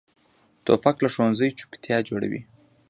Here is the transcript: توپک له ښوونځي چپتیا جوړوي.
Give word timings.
توپک 0.65 0.95
له 1.03 1.09
ښوونځي 1.13 1.49
چپتیا 1.59 1.97
جوړوي. 2.09 2.41